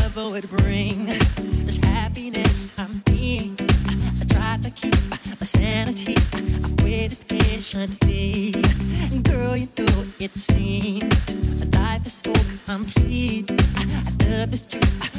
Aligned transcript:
ever 0.00 0.30
would 0.30 0.48
bring 0.48 1.06
this 1.06 1.76
happiness 1.76 2.72
I'm 2.78 2.98
being. 3.04 3.56
I, 3.60 4.12
I 4.20 4.24
tried 4.24 4.62
to 4.64 4.70
keep 4.70 4.96
my 5.10 5.16
sanity. 5.40 6.16
I 6.32 6.82
waited 6.82 7.26
patiently. 7.28 8.54
And 9.12 9.24
girl, 9.24 9.56
you 9.56 9.68
know 9.78 10.04
it 10.18 10.34
seems 10.34 11.34
life 11.74 12.06
is 12.06 12.14
so 12.24 12.32
complete. 12.66 13.50
I, 13.76 13.82
I 13.82 14.24
love 14.24 14.50
this 14.50 14.62
truth. 14.62 15.11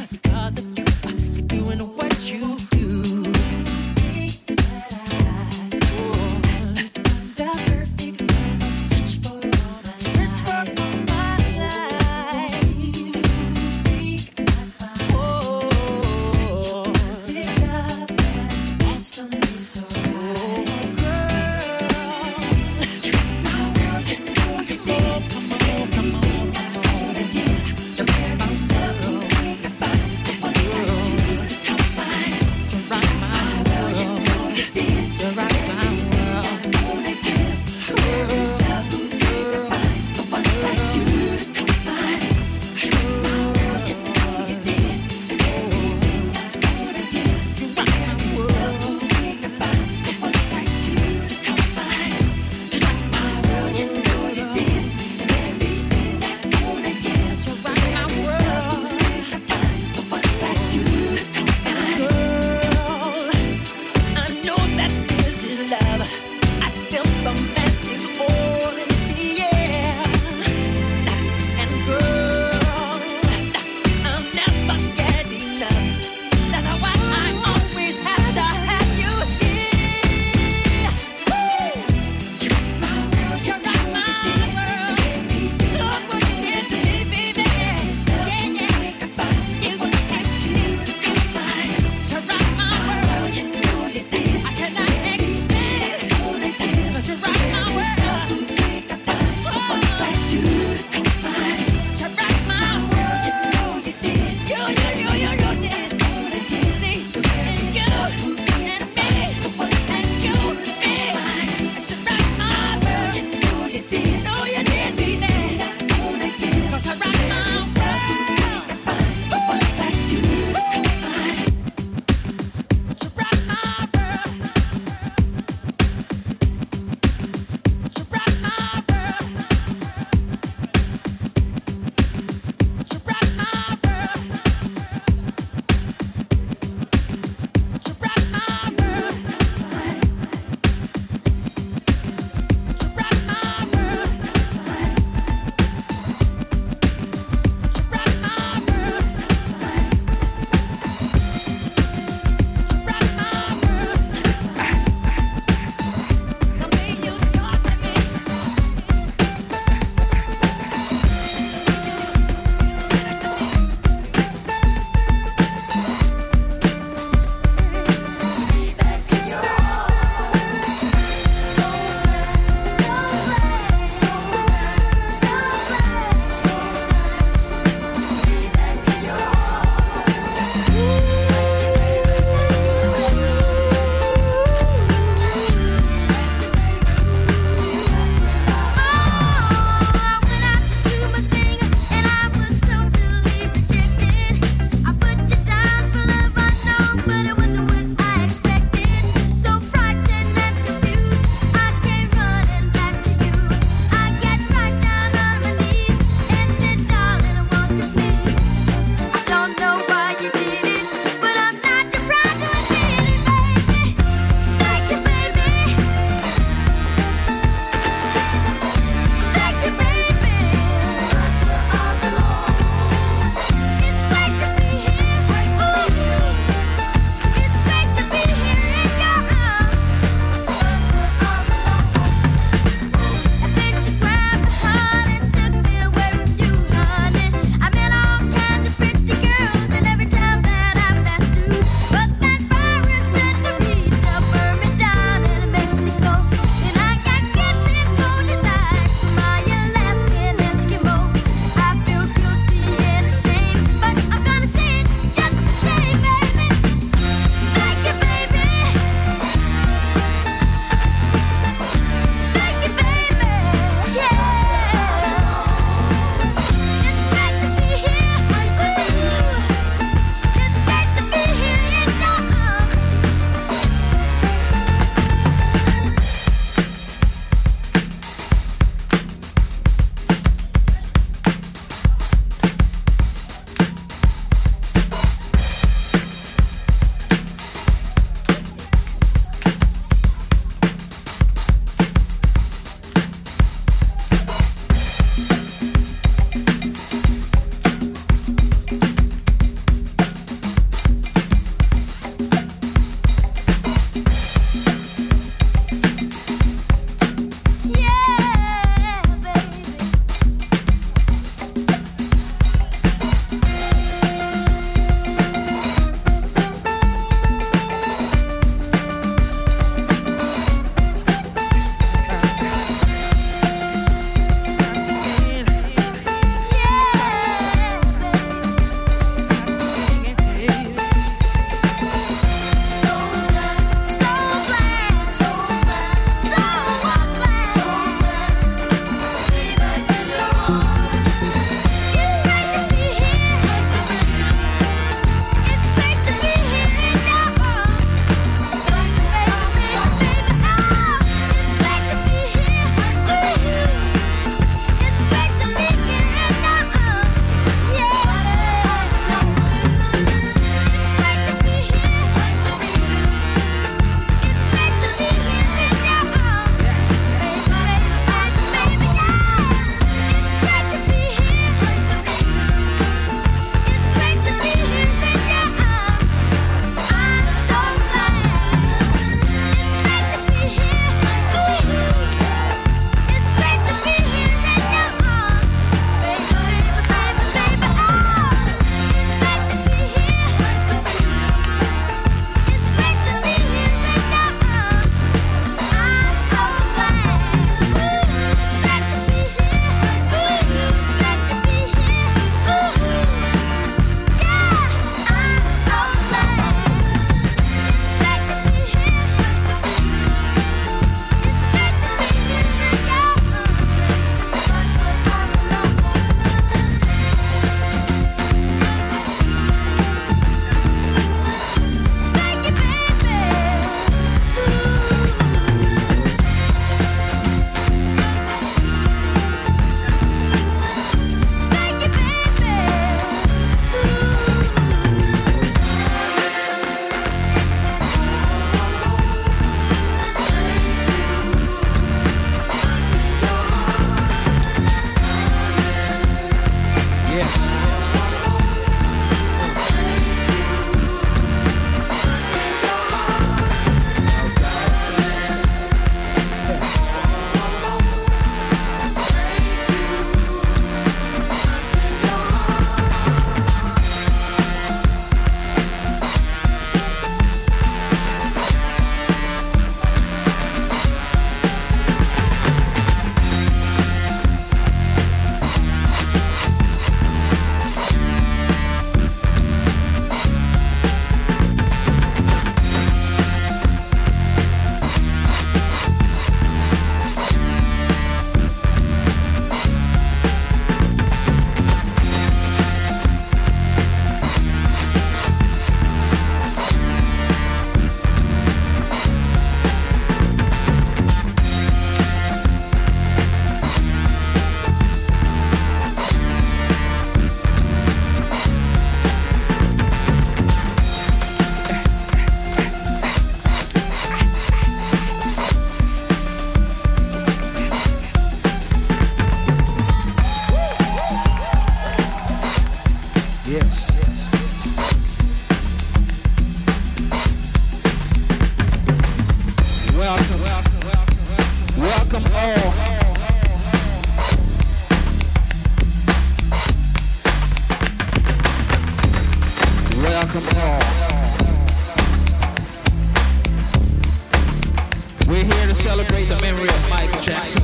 celebrate 545.95 546.26
the 546.26 546.41
memory 546.41 546.67
of 546.67 546.89
Michael 546.89 547.21
Jackson. 547.21 547.62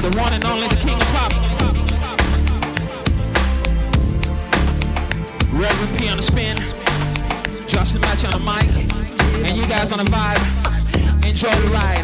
The 0.00 0.16
one 0.18 0.32
and 0.32 0.42
only 0.46 0.68
the 0.68 0.76
king 0.76 0.98
of 0.98 1.06
pop. 1.08 1.30
Reverend 5.52 5.98
P 5.98 6.08
on 6.08 6.16
the 6.16 6.22
spin. 6.22 6.56
Justin 7.68 8.00
Match 8.00 8.24
on 8.24 8.30
the 8.30 8.38
mic. 8.38 8.70
And 9.44 9.58
you 9.58 9.66
guys 9.66 9.92
on 9.92 9.98
the 9.98 10.10
vibe. 10.10 10.40
Enjoy 11.28 11.50
the 11.50 11.68
ride. 11.68 12.02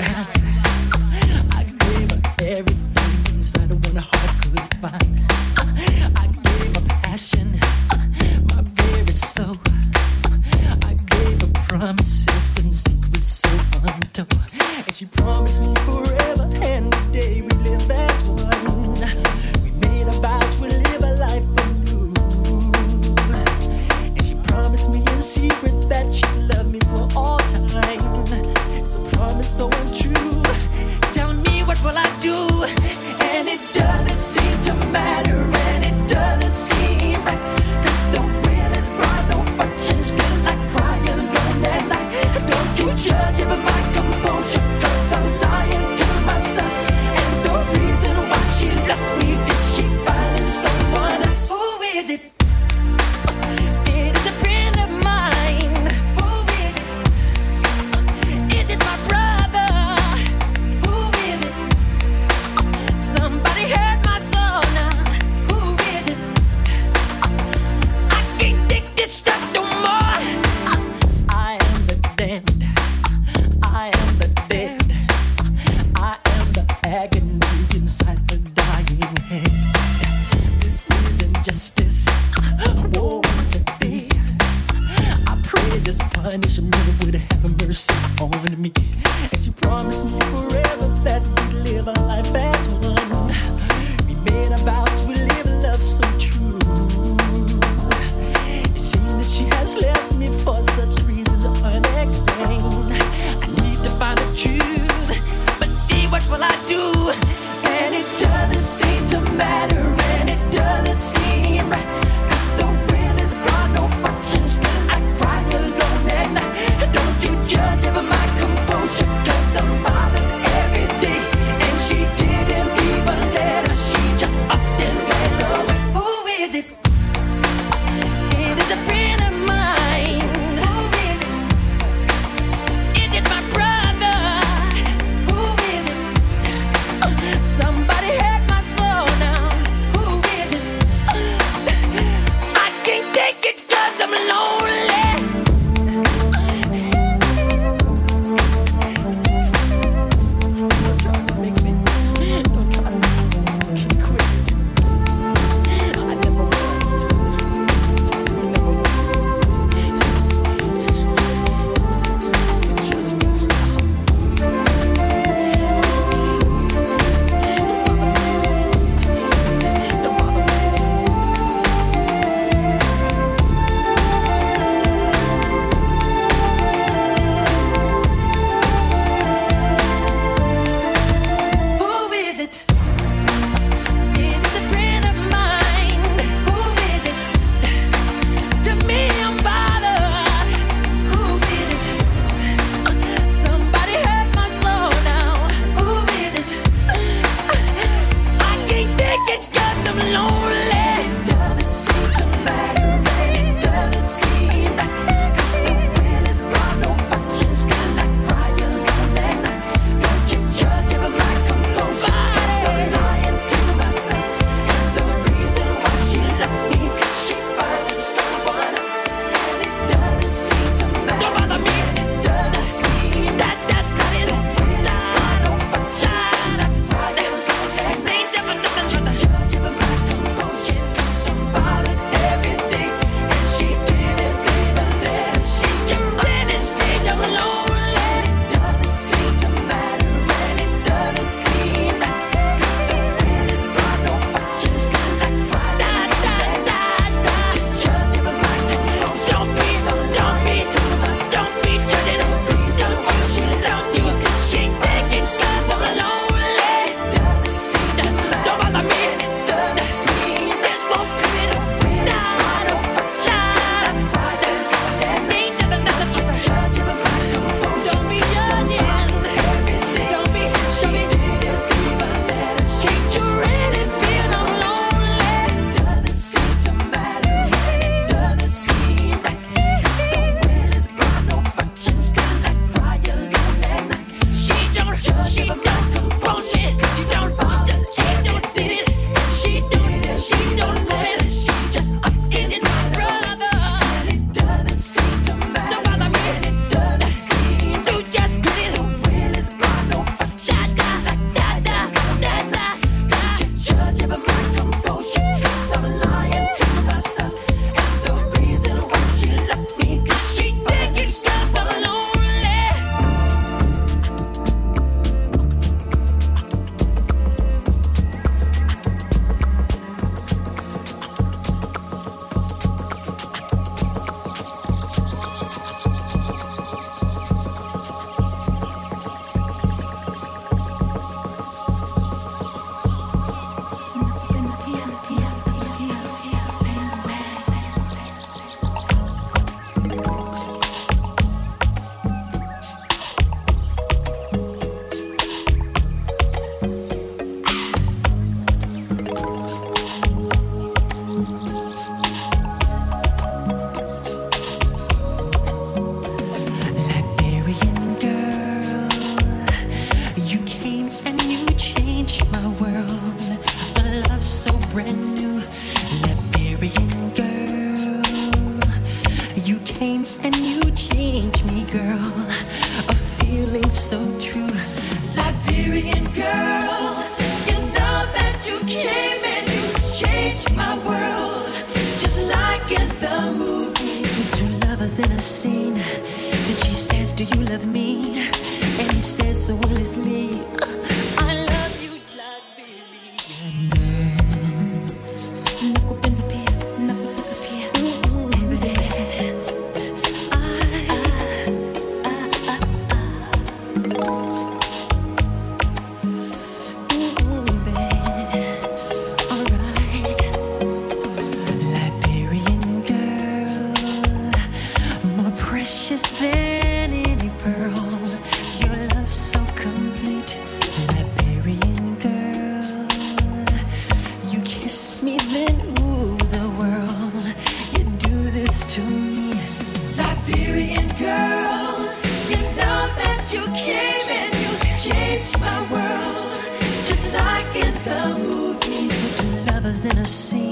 Liberian 439.89 440.05
girl, 440.05 440.39
you 440.39 440.48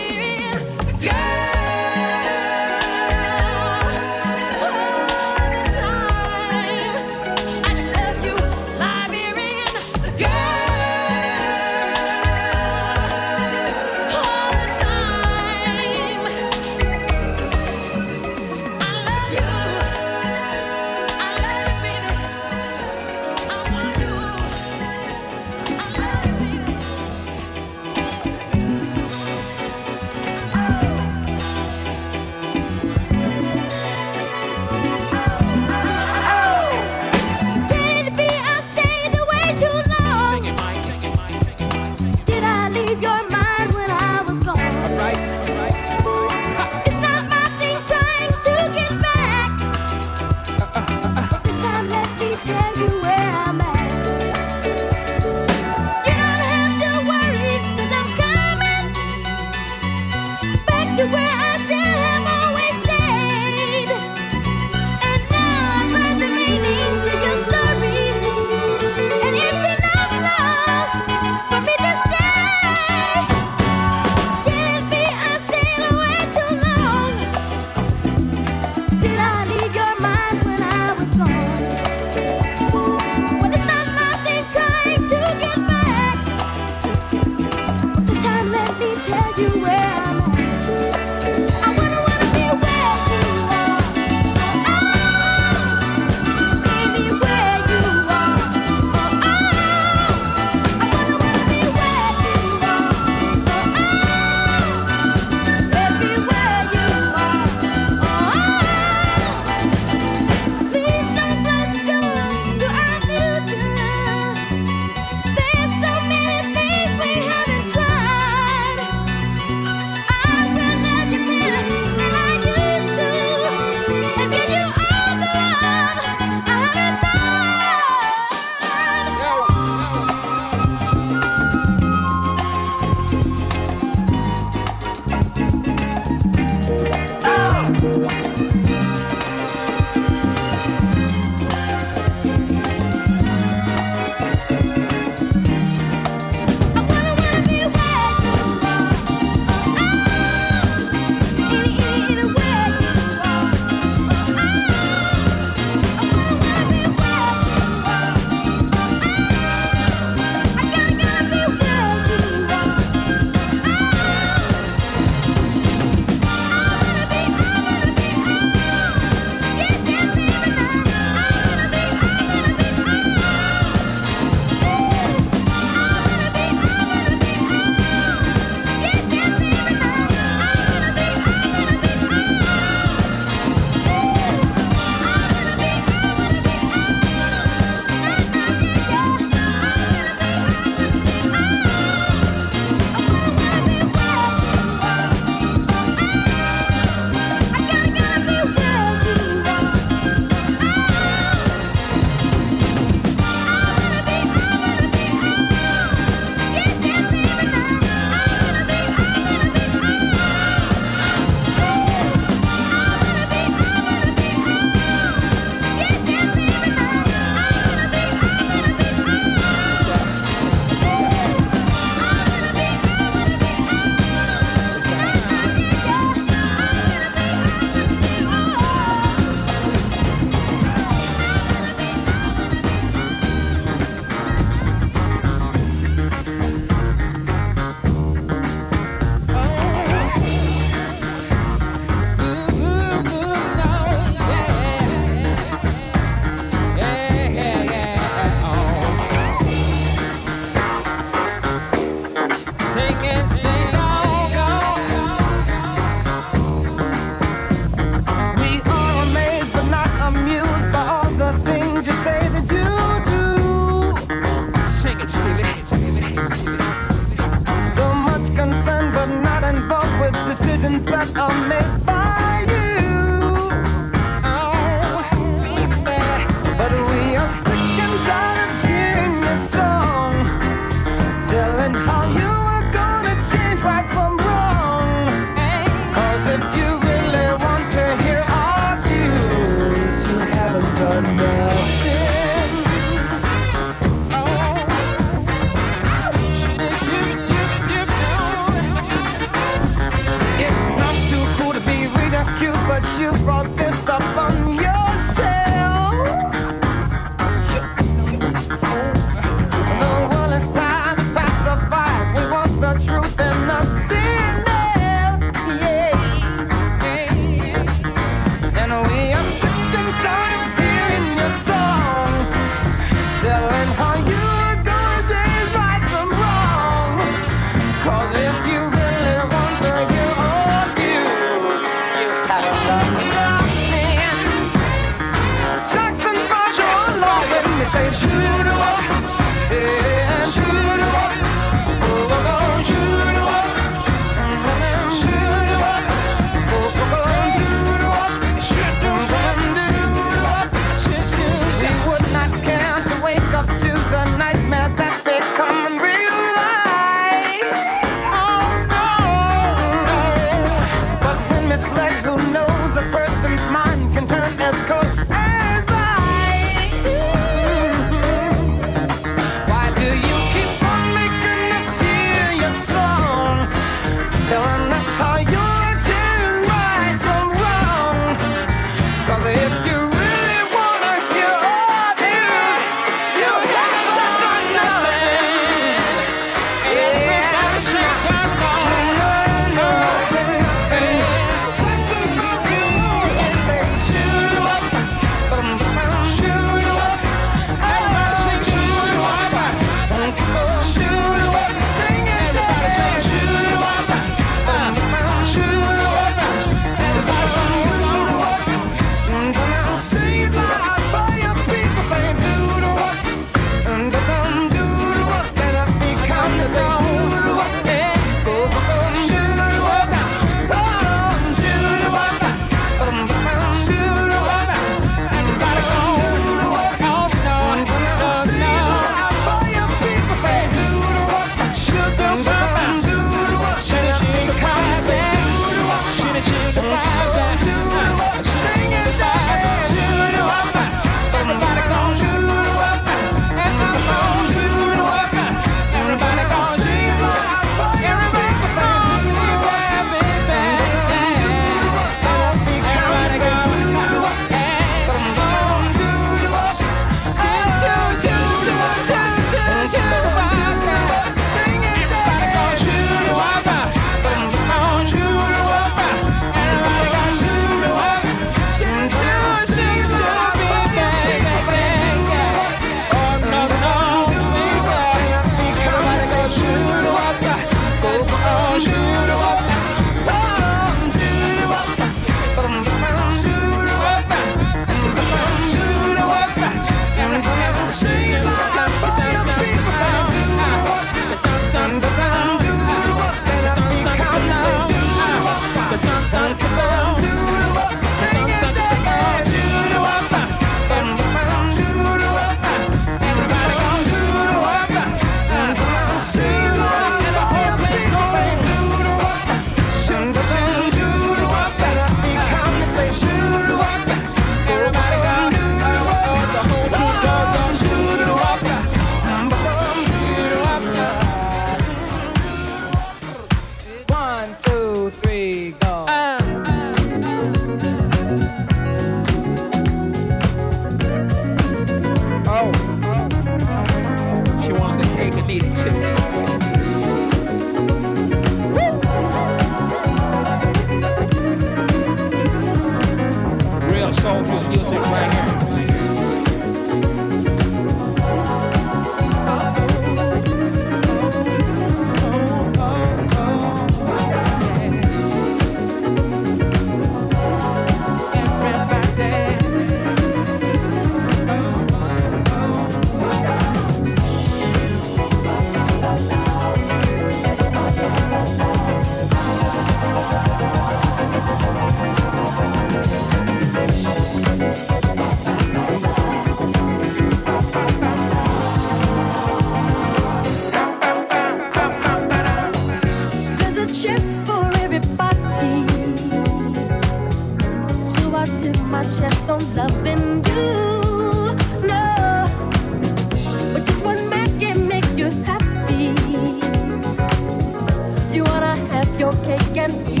and 599.57 599.89
eat 599.89 600.00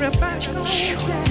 Rebecca. 0.00 1.29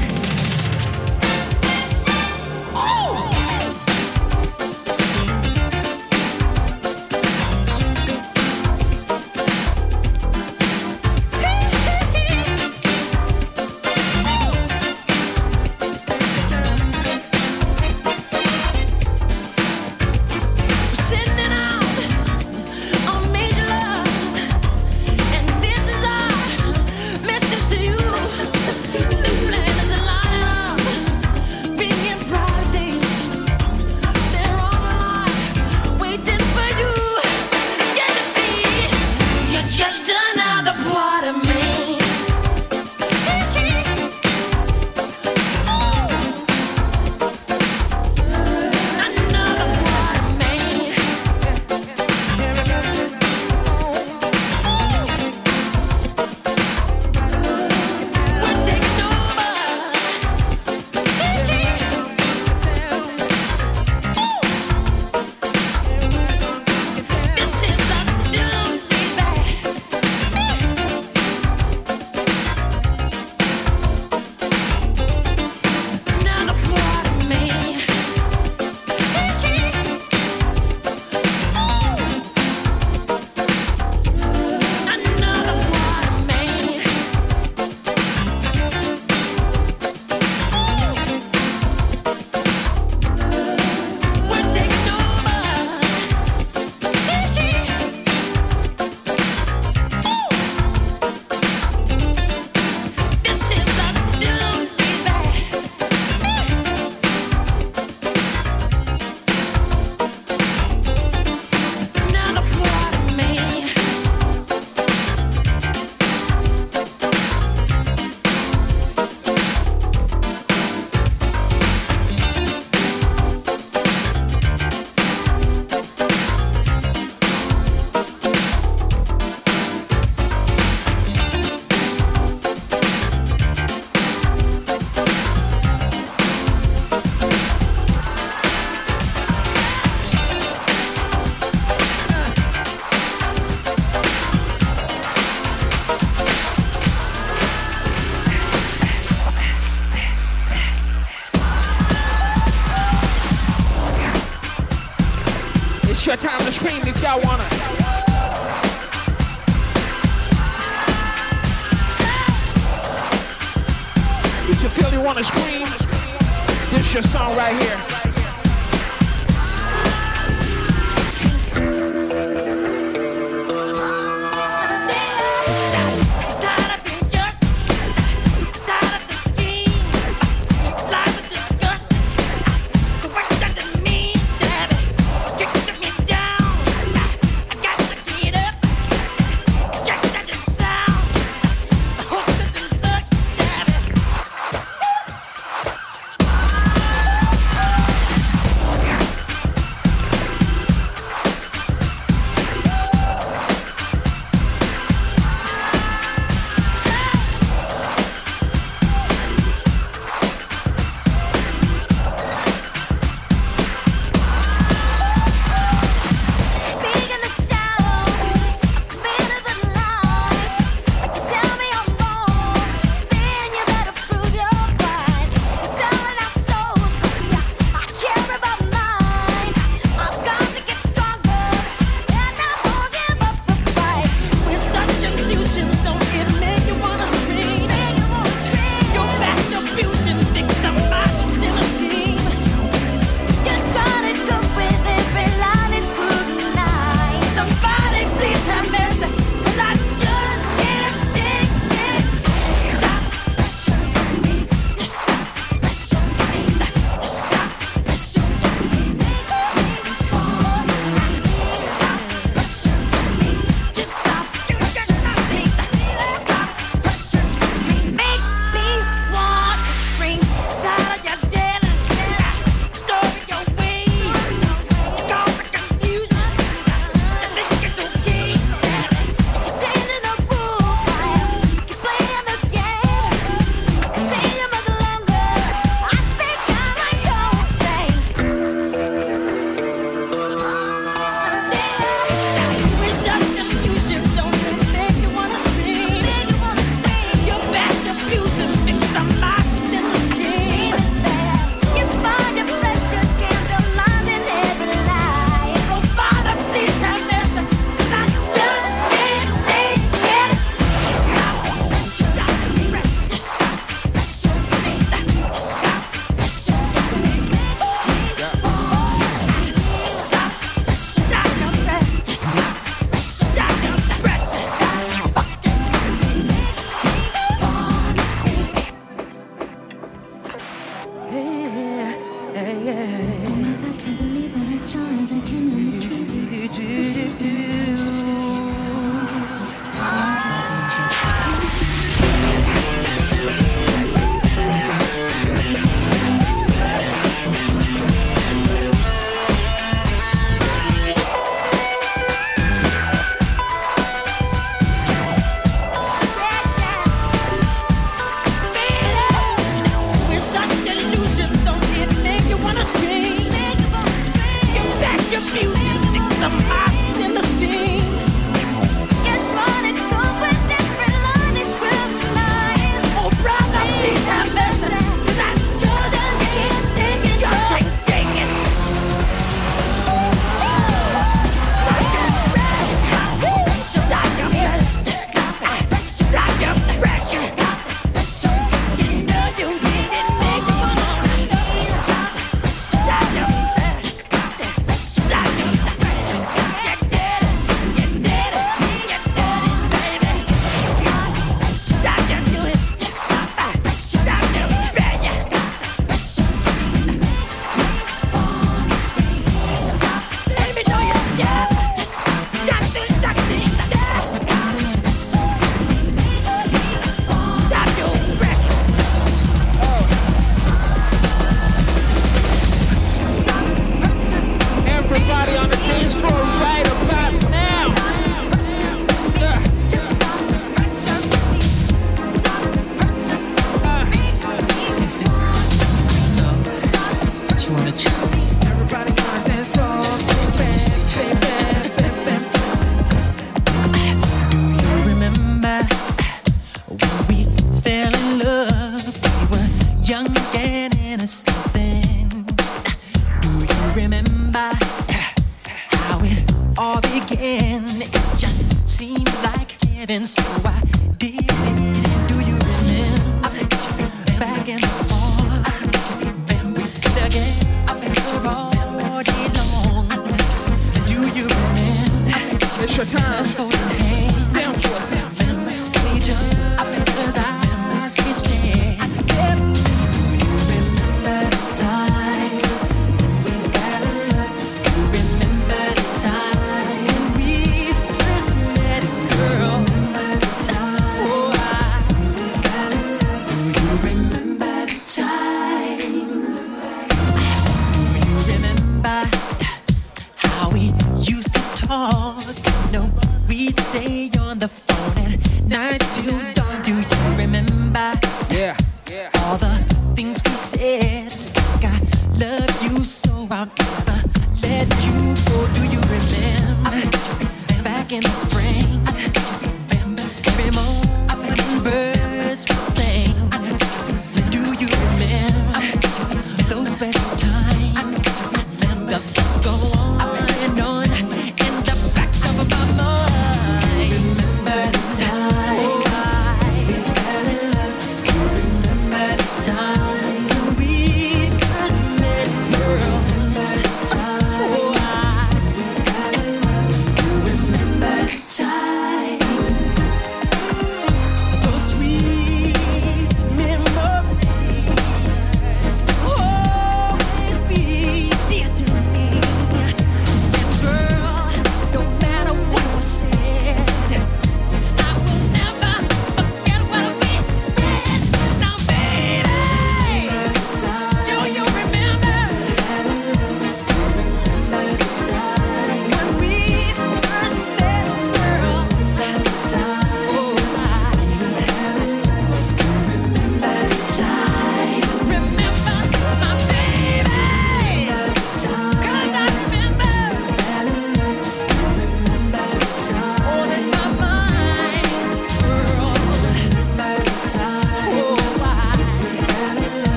yeah, 332.41 332.57
yeah. 332.59 333.27
Oh, 333.27 333.69
I 333.69 333.73
can't 333.81 333.97
believe 333.97 334.33
what 334.33 334.47
I 334.47 334.57
saw 334.57 334.79
as 334.79 335.11
I 335.11 335.19
turned 335.27 335.53
on 335.53 335.71
the 335.71 336.47
TV. 336.47 337.98